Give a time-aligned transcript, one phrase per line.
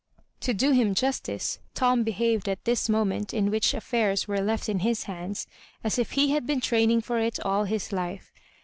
[0.39, 4.79] To do him justice, O^m behaved at this moment, in which affairs were left in
[4.79, 5.45] his hands,
[5.83, 8.31] as if he had been training for it all his life.